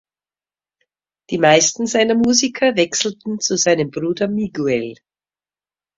Die 1.29 1.37
meisten 1.37 1.85
seiner 1.85 2.15
Musiker 2.15 2.75
wechselten 2.75 3.39
zu 3.39 3.55
seinem 3.55 3.91
Bruder 3.91 4.27
Miguel. 4.27 4.95